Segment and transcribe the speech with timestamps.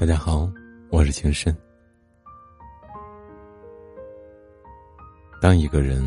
[0.00, 0.50] 大家好，
[0.88, 1.54] 我是情深。
[5.42, 6.02] 当一个人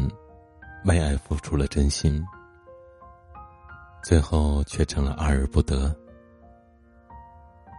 [0.85, 2.25] 为爱付出了真心，
[4.01, 5.95] 最后却成了爱而不得，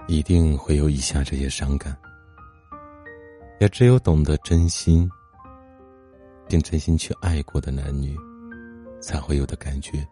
[0.06, 1.96] 一定会有以下这些伤感。
[3.58, 5.10] 也只有懂得真心，
[6.46, 8.16] 并真心去爱过的男女，
[9.00, 10.06] 才会有的感觉。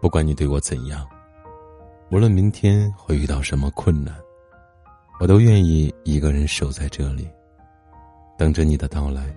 [0.00, 1.08] 不管你对我怎样。
[2.12, 4.14] 无论明天会遇到什么困难，
[5.18, 7.26] 我都愿意一个人守在这里，
[8.36, 9.34] 等着你的到来。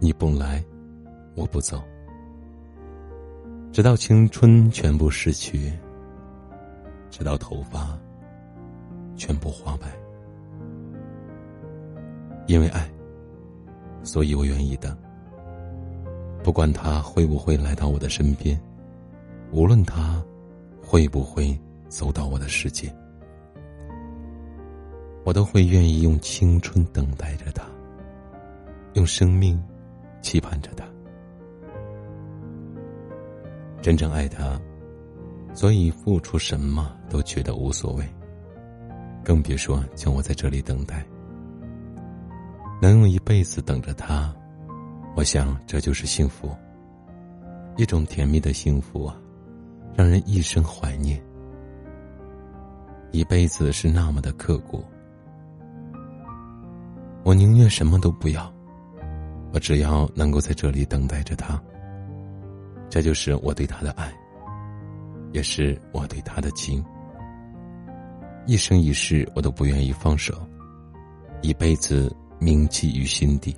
[0.00, 0.64] 你不来，
[1.34, 1.82] 我不走，
[3.70, 5.70] 直到青春全部逝去，
[7.10, 7.98] 直到头发
[9.14, 9.88] 全部花白。
[12.46, 12.90] 因为爱，
[14.02, 14.96] 所以我愿意等。
[16.42, 18.58] 不管他会不会来到我的身边，
[19.52, 20.24] 无论他
[20.82, 21.54] 会不会。
[21.94, 22.92] 走到我的世界，
[25.24, 27.62] 我都会愿意用青春等待着他，
[28.94, 29.62] 用生命
[30.20, 30.84] 期盼着他。
[33.80, 34.60] 真正爱他，
[35.54, 38.04] 所以付出什么都觉得无所谓，
[39.22, 41.06] 更别说叫我在这里等待。
[42.82, 44.34] 能用一辈子等着他，
[45.14, 46.50] 我想这就是幸福，
[47.76, 49.16] 一种甜蜜的幸福啊，
[49.94, 51.22] 让人一生怀念。
[53.14, 54.84] 一辈子是那么的刻骨，
[57.22, 58.52] 我宁愿什么都不要，
[59.52, 61.62] 我只要能够在这里等待着他。
[62.90, 64.12] 这就是我对他的爱，
[65.30, 66.84] 也是我对他的情。
[68.46, 70.34] 一生一世，我都不愿意放手，
[71.40, 73.56] 一辈子铭记于心底。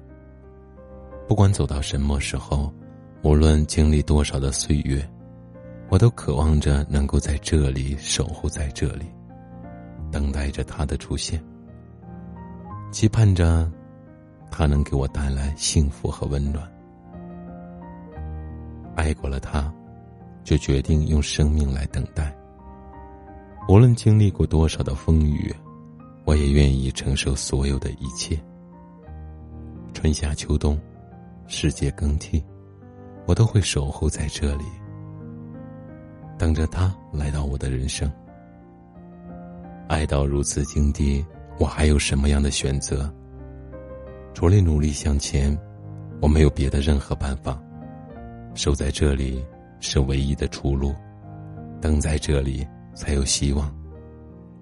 [1.26, 2.70] 不管走到什么时候，
[3.22, 5.02] 无论经历多少的岁月，
[5.88, 9.06] 我都渴望着能够在这里守护在这里。
[10.10, 11.42] 等待着他的出现，
[12.90, 13.70] 期盼着
[14.50, 16.66] 他能给我带来幸福和温暖。
[18.94, 19.72] 爱过了他，
[20.42, 22.34] 就决定用生命来等待。
[23.68, 25.54] 无论经历过多少的风雨，
[26.24, 28.40] 我也愿意承受所有的一切。
[29.92, 30.80] 春夏秋冬，
[31.46, 32.42] 世界更替，
[33.26, 34.64] 我都会守候在这里，
[36.38, 38.10] 等着他来到我的人生。
[39.88, 41.24] 爱到如此境地，
[41.58, 43.12] 我还有什么样的选择？
[44.34, 45.56] 除了努力向前，
[46.20, 47.58] 我没有别的任何办法。
[48.54, 49.44] 守在这里
[49.80, 50.94] 是唯一的出路，
[51.80, 53.74] 等在这里才有希望，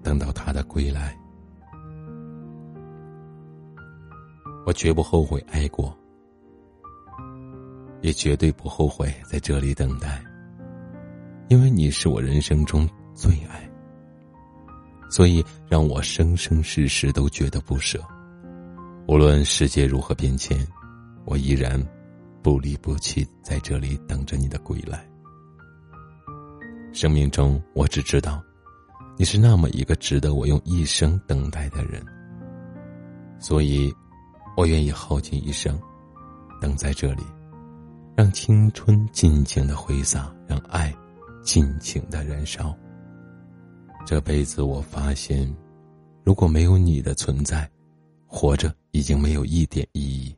[0.03, 1.15] 等到他的归来。
[4.65, 5.95] 我绝不后悔爱过，
[8.01, 10.23] 也绝对不后悔在这里等待，
[11.49, 13.54] 因为你是我人生中最爱。
[15.15, 18.03] 所以，让我生生世世都觉得不舍。
[19.07, 20.67] 无论世界如何变迁，
[21.23, 21.81] 我依然
[22.43, 25.07] 不离不弃，在这里等着你的归来。
[26.91, 28.43] 生命中，我只知道，
[29.17, 32.05] 你是那么一个值得我用一生等待的人。
[33.39, 33.89] 所以，
[34.57, 35.79] 我愿意耗尽一生，
[36.59, 37.23] 等在这里，
[38.17, 40.93] 让青春尽情的挥洒，让爱
[41.41, 42.77] 尽情的燃烧。
[44.05, 45.51] 这辈子，我发现，
[46.23, 47.67] 如果没有你的存在，
[48.27, 50.35] 活着已经没有一点意义。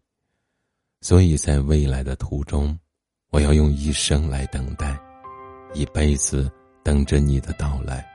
[1.01, 2.77] 所以在未来的途中，
[3.29, 4.97] 我要用一生来等待，
[5.73, 6.49] 一辈子
[6.81, 8.05] 等着你的到来。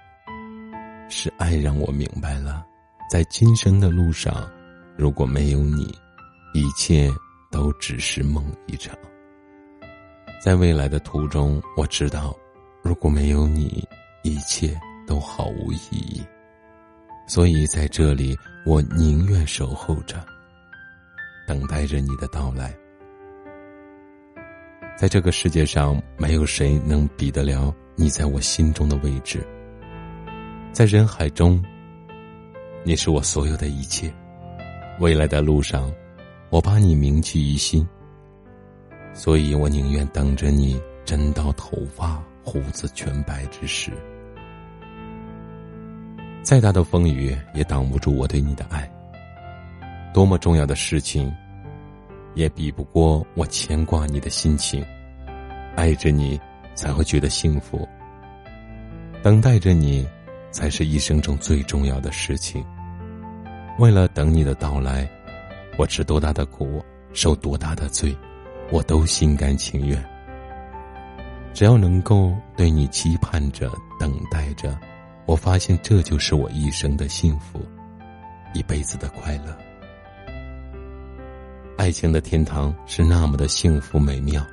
[1.11, 2.65] 是爱让我明白了，
[3.11, 4.51] 在今生的路上，
[4.97, 5.95] 如果没有你，
[6.55, 7.11] 一切
[7.51, 8.97] 都只是梦一场。
[10.43, 12.35] 在未来的途中，我知道，
[12.83, 13.87] 如果没有你，
[14.23, 14.75] 一切。
[15.13, 16.23] 都毫无意义，
[17.27, 18.35] 所以在这里，
[18.65, 20.25] 我宁愿守候着，
[21.47, 22.75] 等待着你的到来。
[24.97, 29.47] 在这个世界上，没有谁能比得了你在我心中的位置。
[30.73, 31.63] 在人海中，
[32.83, 34.11] 你是我所有的一切。
[34.99, 35.93] 未来的路上，
[36.49, 37.87] 我把你铭记于心。
[39.13, 43.93] 所以我宁愿等着你，真到头发胡子全白之时。
[46.43, 48.91] 再大的风雨也挡不住我对你的爱。
[50.13, 51.33] 多么重要的事情，
[52.35, 54.85] 也比不过我牵挂你的心情。
[55.77, 56.39] 爱着你，
[56.75, 57.89] 才会觉得幸福。
[59.23, 60.07] 等待着你，
[60.51, 62.63] 才是一生中最重要的事情。
[63.79, 65.09] 为了等你的到来，
[65.79, 66.85] 我吃多大的苦，
[67.15, 68.15] 受多大的罪，
[68.71, 70.05] 我都心甘情愿。
[71.55, 74.77] 只要能够对你期盼着，等待着。
[75.27, 77.65] 我发现这就是我一生的幸福，
[78.55, 79.57] 一辈子的快乐。
[81.79, 84.45] 爱情的天堂是那么的幸福美妙，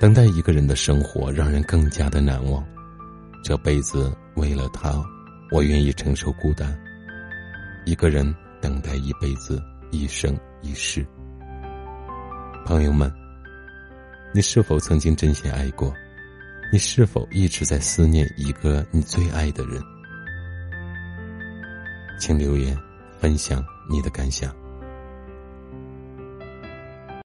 [0.00, 2.64] 等待一个人的生活让人更加的难忘。
[3.44, 5.02] 这辈子为了他，
[5.52, 6.76] 我愿意承受孤单。
[7.84, 9.62] 一个人等待一辈子，
[9.92, 11.06] 一生一世。
[12.64, 13.12] 朋友们，
[14.34, 15.94] 你是否曾经真心爱过？
[16.72, 19.80] 你是否一直在思念一个你最爱的人？
[22.18, 22.76] 请留言
[23.18, 24.54] 分享你的感想。